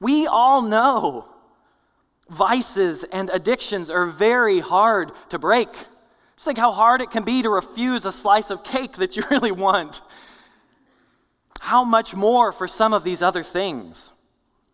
[0.00, 1.26] We all know
[2.28, 5.72] vices and addictions are very hard to break.
[5.72, 9.22] Just think how hard it can be to refuse a slice of cake that you
[9.30, 10.02] really want.
[11.60, 14.12] How much more for some of these other things?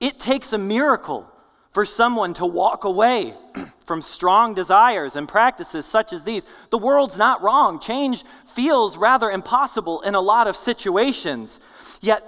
[0.01, 1.31] It takes a miracle
[1.71, 3.35] for someone to walk away
[3.85, 6.45] from strong desires and practices such as these.
[6.71, 7.79] The world's not wrong.
[7.79, 11.61] Change feels rather impossible in a lot of situations.
[12.01, 12.25] Yet,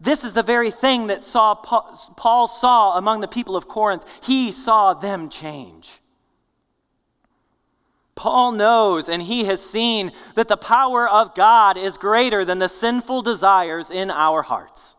[0.00, 4.04] this is the very thing that saw Paul saw among the people of Corinth.
[4.22, 6.00] He saw them change.
[8.14, 12.68] Paul knows and he has seen that the power of God is greater than the
[12.68, 14.96] sinful desires in our hearts.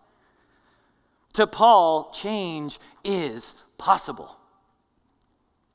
[1.33, 4.38] To Paul, change is possible.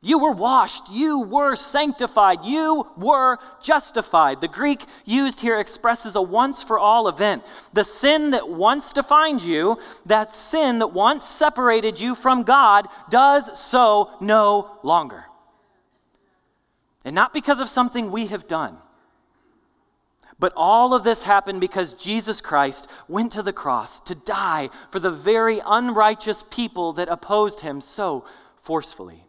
[0.05, 4.43] You were washed, you were sanctified, you were justified.
[4.43, 7.43] The Greek used here expresses a once for all event.
[7.73, 13.59] The sin that once defined you, that sin that once separated you from God, does
[13.59, 15.25] so no longer.
[17.03, 18.77] And not because of something we have done.
[20.39, 24.99] But all of this happened because Jesus Christ went to the cross to die for
[24.99, 28.27] the very unrighteous people that opposed him so
[28.63, 29.24] forcefully.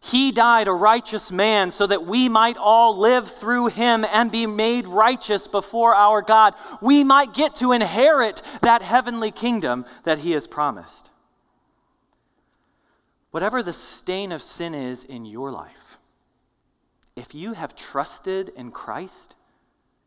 [0.00, 4.46] He died a righteous man so that we might all live through him and be
[4.46, 6.54] made righteous before our God.
[6.80, 11.10] We might get to inherit that heavenly kingdom that he has promised.
[13.30, 15.98] Whatever the stain of sin is in your life,
[17.14, 19.36] if you have trusted in Christ,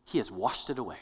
[0.03, 0.97] He has washed it away.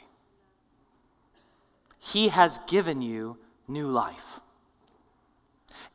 [2.00, 3.38] He has given you
[3.68, 4.39] new life.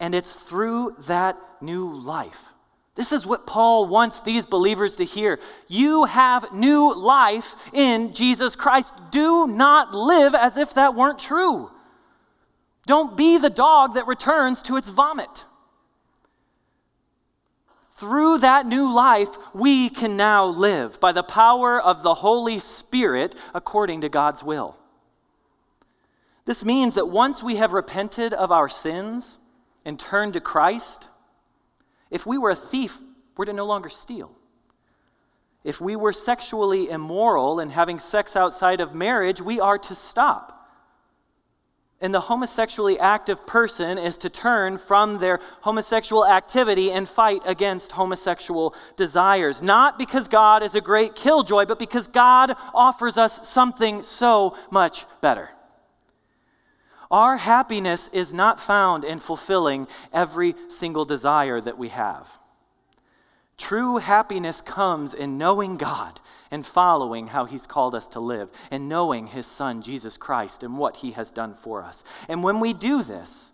[0.00, 2.54] And it's through that new life.
[2.96, 5.38] This is what Paul wants these believers to hear.
[5.68, 8.92] You have new life in Jesus Christ.
[9.10, 11.70] Do not live as if that weren't true.
[12.86, 15.44] Don't be the dog that returns to its vomit.
[17.96, 23.34] Through that new life, we can now live by the power of the Holy Spirit
[23.54, 24.76] according to God's will.
[26.46, 29.38] This means that once we have repented of our sins
[29.84, 31.08] and turned to Christ,
[32.10, 33.00] if we were a thief,
[33.36, 34.30] we're to no longer steal.
[35.64, 40.52] If we were sexually immoral and having sex outside of marriage, we are to stop.
[42.00, 47.92] And the homosexually active person is to turn from their homosexual activity and fight against
[47.92, 49.62] homosexual desires.
[49.62, 55.06] Not because God is a great killjoy, but because God offers us something so much
[55.22, 55.50] better.
[57.10, 62.28] Our happiness is not found in fulfilling every single desire that we have.
[63.58, 68.88] True happiness comes in knowing God and following how He's called us to live and
[68.88, 72.04] knowing His Son, Jesus Christ, and what He has done for us.
[72.28, 73.52] And when we do this,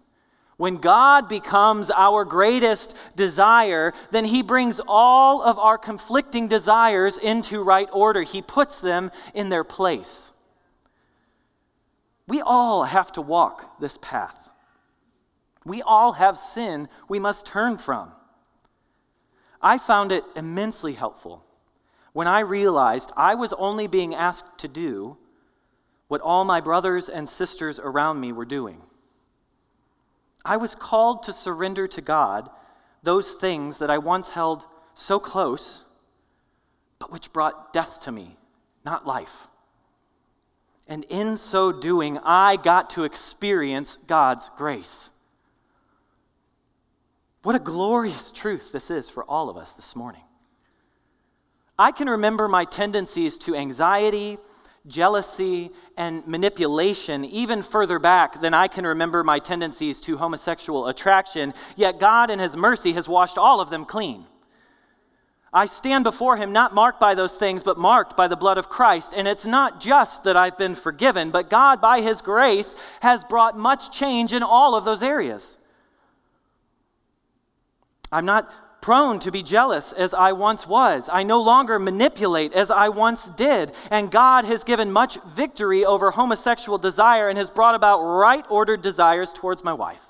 [0.56, 7.62] when God becomes our greatest desire, then He brings all of our conflicting desires into
[7.62, 8.22] right order.
[8.22, 10.31] He puts them in their place.
[12.26, 14.48] We all have to walk this path.
[15.64, 18.12] We all have sin we must turn from.
[19.60, 21.44] I found it immensely helpful
[22.12, 25.16] when I realized I was only being asked to do
[26.08, 28.82] what all my brothers and sisters around me were doing.
[30.44, 32.50] I was called to surrender to God
[33.02, 35.82] those things that I once held so close,
[36.98, 38.36] but which brought death to me,
[38.84, 39.48] not life.
[40.92, 45.08] And in so doing, I got to experience God's grace.
[47.44, 50.20] What a glorious truth this is for all of us this morning.
[51.78, 54.36] I can remember my tendencies to anxiety,
[54.86, 61.54] jealousy, and manipulation even further back than I can remember my tendencies to homosexual attraction,
[61.74, 64.26] yet God, in His mercy, has washed all of them clean.
[65.52, 68.70] I stand before Him not marked by those things, but marked by the blood of
[68.70, 69.12] Christ.
[69.14, 73.58] And it's not just that I've been forgiven, but God, by His grace, has brought
[73.58, 75.58] much change in all of those areas.
[78.10, 78.50] I'm not
[78.80, 81.08] prone to be jealous as I once was.
[81.10, 83.72] I no longer manipulate as I once did.
[83.90, 88.82] And God has given much victory over homosexual desire and has brought about right ordered
[88.82, 90.02] desires towards my wife.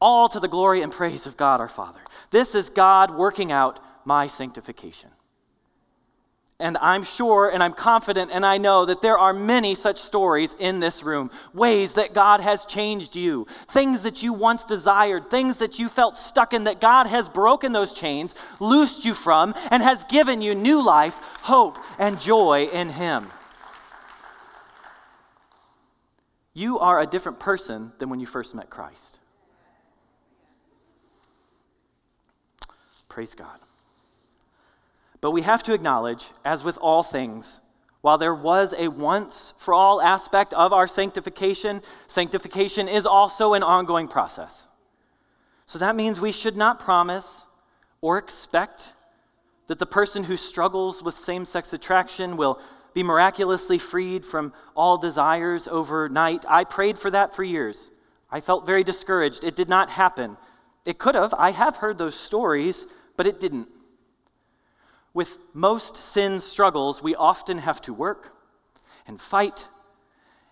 [0.00, 2.00] All to the glory and praise of God our Father.
[2.30, 5.10] This is God working out my sanctification.
[6.58, 10.56] And I'm sure and I'm confident and I know that there are many such stories
[10.58, 11.30] in this room.
[11.52, 13.46] Ways that God has changed you.
[13.68, 15.28] Things that you once desired.
[15.28, 19.52] Things that you felt stuck in that God has broken those chains, loosed you from,
[19.70, 23.30] and has given you new life, hope, and joy in Him.
[26.54, 29.18] You are a different person than when you first met Christ.
[33.10, 33.58] Praise God.
[35.26, 37.60] But we have to acknowledge, as with all things,
[38.00, 43.64] while there was a once for all aspect of our sanctification, sanctification is also an
[43.64, 44.68] ongoing process.
[45.66, 47.44] So that means we should not promise
[48.00, 48.94] or expect
[49.66, 52.60] that the person who struggles with same sex attraction will
[52.94, 56.44] be miraculously freed from all desires overnight.
[56.48, 57.90] I prayed for that for years.
[58.30, 59.42] I felt very discouraged.
[59.42, 60.36] It did not happen.
[60.84, 61.34] It could have.
[61.36, 63.66] I have heard those stories, but it didn't.
[65.16, 68.36] With most sin struggles, we often have to work
[69.06, 69.66] and fight.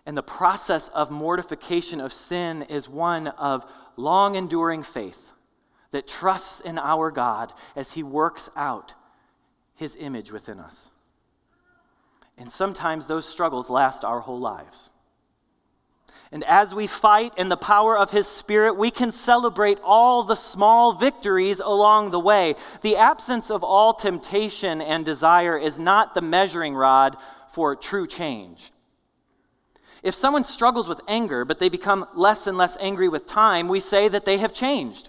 [0.07, 5.33] And the process of mortification of sin is one of long enduring faith
[5.91, 8.95] that trusts in our God as He works out
[9.75, 10.91] His image within us.
[12.39, 14.89] And sometimes those struggles last our whole lives.
[16.33, 20.35] And as we fight in the power of His Spirit, we can celebrate all the
[20.35, 22.57] small victories along the way.
[22.83, 27.17] The absence of all temptation and desire is not the measuring rod
[27.53, 28.73] for true change.
[30.03, 33.81] If someone struggles with anger, but they become less and less angry with time, we
[33.81, 35.09] say that they have changed,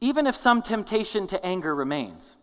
[0.00, 2.36] even if some temptation to anger remains.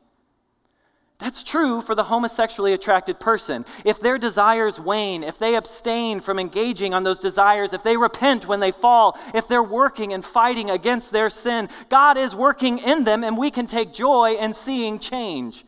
[1.22, 3.64] That's true for the homosexually attracted person.
[3.86, 8.48] If their desires wane, if they abstain from engaging on those desires, if they repent
[8.48, 13.04] when they fall, if they're working and fighting against their sin, God is working in
[13.04, 15.64] them and we can take joy in seeing change,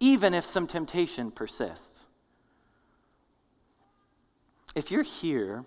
[0.00, 2.06] even if some temptation persists.
[4.74, 5.66] If you're here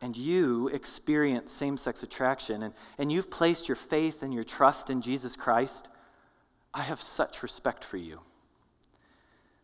[0.00, 4.88] and you experience same sex attraction and, and you've placed your faith and your trust
[4.88, 5.88] in Jesus Christ,
[6.74, 8.20] I have such respect for you.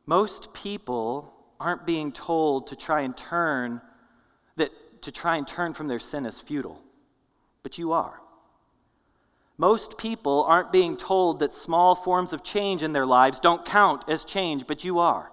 [0.06, 3.80] Most people aren't being told to try and turn
[4.56, 4.70] that
[5.02, 6.80] to try and turn from their sin is futile.
[7.62, 8.20] But you are.
[9.56, 14.04] Most people aren't being told that small forms of change in their lives don't count
[14.08, 15.30] as change, but you are.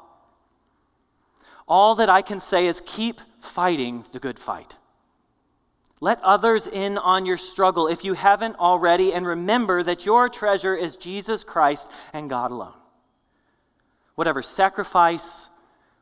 [1.67, 4.75] All that I can say is keep fighting the good fight.
[6.03, 10.75] Let others in on your struggle if you haven't already, and remember that your treasure
[10.75, 12.73] is Jesus Christ and God alone.
[14.15, 15.47] Whatever sacrifice,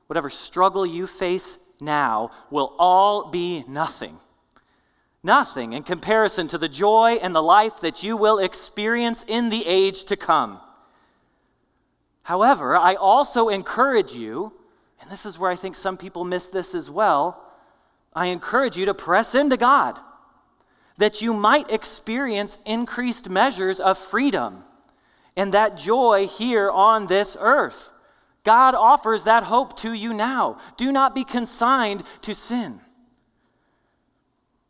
[0.07, 4.17] whatever struggle you face now will all be nothing.
[5.21, 9.65] Nothing in comparison to the joy and the life that you will experience in the
[9.65, 10.61] age to come.
[12.23, 14.53] However, I also encourage you,
[15.01, 17.43] and this is where I think some people miss this as well
[18.19, 19.97] I encourage you to press into God
[20.97, 24.65] that you might experience increased measures of freedom
[25.37, 27.93] and that joy here on this earth.
[28.43, 30.57] God offers that hope to you now.
[30.75, 32.81] Do not be consigned to sin.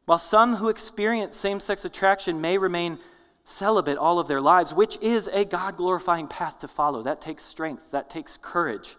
[0.05, 2.99] While some who experience same sex attraction may remain
[3.45, 7.45] celibate all of their lives, which is a God glorifying path to follow, that takes
[7.45, 8.95] strength, that takes courage.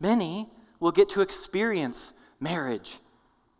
[0.00, 0.48] Many
[0.80, 2.98] will get to experience marriage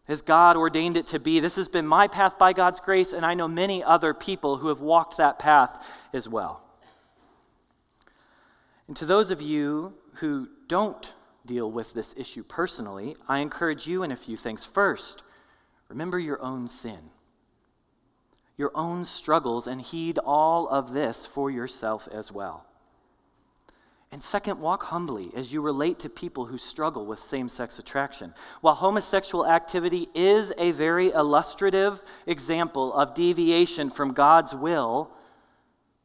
[0.09, 1.41] as God ordained it to be.
[1.41, 4.69] This has been my path by God's grace, and I know many other people who
[4.69, 6.63] have walked that path as well.
[8.89, 14.03] And to those of you who don't deal with this issue personally, I encourage you
[14.03, 14.65] in a few things.
[14.65, 15.25] First,
[15.89, 17.11] remember your own sin,
[18.57, 22.66] your own struggles, and heed all of this for yourself as well.
[24.17, 28.33] And second, walk humbly as you relate to people who struggle with same sex attraction.
[28.63, 35.11] While homosexual activity is a very illustrative example of deviation from God's will,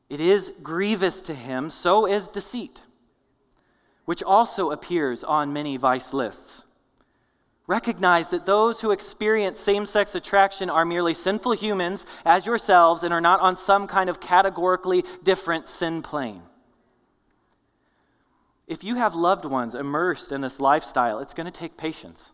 [0.09, 2.81] it is grievous to him, so is deceit,
[4.03, 6.65] which also appears on many vice lists.
[7.65, 13.13] Recognize that those who experience same sex attraction are merely sinful humans as yourselves and
[13.13, 16.41] are not on some kind of categorically different sin plane.
[18.71, 22.31] If you have loved ones immersed in this lifestyle, it's going to take patience,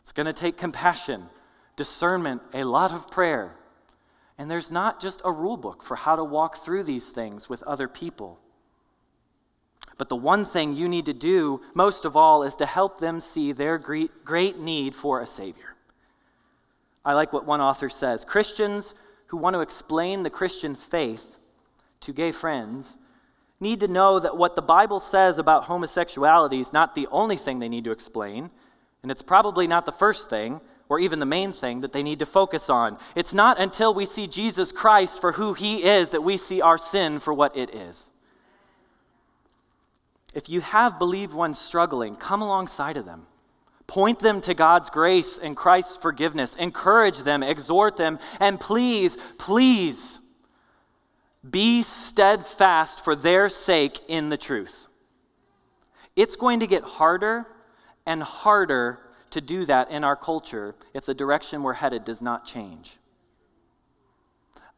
[0.00, 1.26] it's going to take compassion,
[1.76, 3.54] discernment, a lot of prayer.
[4.36, 7.62] And there's not just a rule book for how to walk through these things with
[7.62, 8.40] other people.
[9.98, 13.20] But the one thing you need to do most of all is to help them
[13.20, 15.76] see their great, need for a Savior.
[17.04, 18.94] I like what one author says Christians
[19.28, 21.36] who want to explain the Christian faith
[22.00, 22.98] to gay friends
[23.60, 27.58] need to know that what the Bible says about homosexuality is not the only thing
[27.58, 28.50] they need to explain,
[29.02, 32.18] and it's probably not the first thing or even the main thing that they need
[32.20, 32.98] to focus on.
[33.14, 36.78] It's not until we see Jesus Christ for who he is that we see our
[36.78, 38.10] sin for what it is.
[40.34, 43.26] If you have believed ones struggling, come alongside of them.
[43.86, 46.54] Point them to God's grace and Christ's forgiveness.
[46.54, 50.20] Encourage them, exhort them, and please, please
[51.50, 54.86] be steadfast for their sake in the truth.
[56.16, 57.46] It's going to get harder
[58.06, 58.98] and harder
[59.30, 62.98] to do that in our culture if the direction we're headed does not change.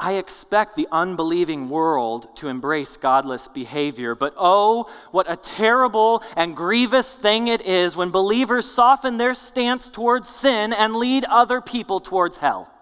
[0.01, 6.57] I expect the unbelieving world to embrace godless behavior, but oh, what a terrible and
[6.57, 12.01] grievous thing it is when believers soften their stance towards sin and lead other people
[12.01, 12.73] towards hell.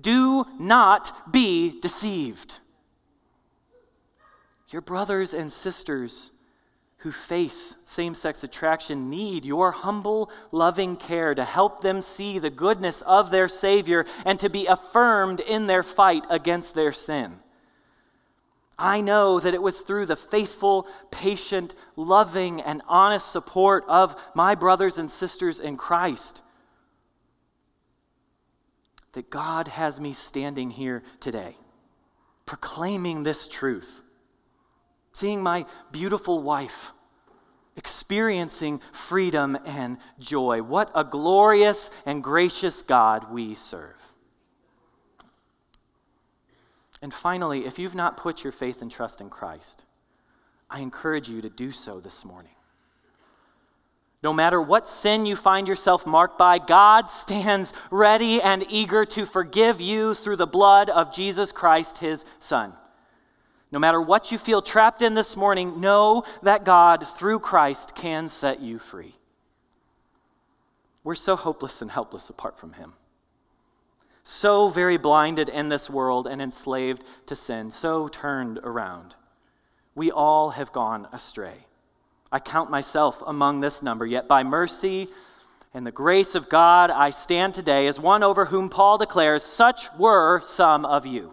[0.00, 2.58] Do not be deceived.
[4.68, 6.30] Your brothers and sisters
[6.98, 12.50] who face same sex attraction need your humble, loving care to help them see the
[12.50, 17.38] goodness of their Savior and to be affirmed in their fight against their sin.
[18.78, 24.54] I know that it was through the faithful, patient, loving, and honest support of my
[24.54, 26.42] brothers and sisters in Christ
[29.12, 31.56] that God has me standing here today,
[32.46, 34.02] proclaiming this truth
[35.12, 36.92] seeing my beautiful wife
[37.76, 40.62] experiencing freedom and joy.
[40.62, 44.00] What a glorious and gracious God we serve.
[47.02, 49.84] And finally, if you've not put your faith and trust in Christ,
[50.68, 52.52] I encourage you to do so this morning.
[54.22, 59.24] No matter what sin you find yourself marked by, God stands ready and eager to
[59.24, 62.74] forgive you through the blood of Jesus Christ, his Son.
[63.72, 68.28] No matter what you feel trapped in this morning, know that God, through Christ, can
[68.28, 69.14] set you free.
[71.02, 72.94] We're so hopeless and helpless apart from Him.
[74.22, 79.14] So very blinded in this world and enslaved to sin, so turned around.
[79.94, 81.66] We all have gone astray.
[82.32, 85.08] I count myself among this number, yet by mercy
[85.72, 89.86] and the grace of God, I stand today as one over whom Paul declares, Such
[89.96, 91.32] were some of you.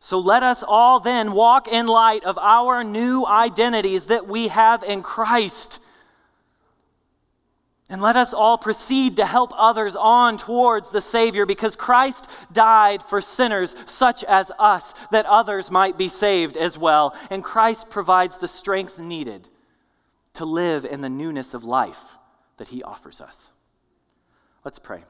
[0.00, 4.82] So let us all then walk in light of our new identities that we have
[4.84, 5.80] in Christ.
[7.90, 13.02] And let us all proceed to help others on towards the Savior because Christ died
[13.02, 17.16] for sinners such as us that others might be saved as well.
[17.30, 19.48] And Christ provides the strength needed
[20.34, 22.18] to live in the newness of life
[22.58, 23.52] that He offers us.
[24.64, 25.04] Let's pray.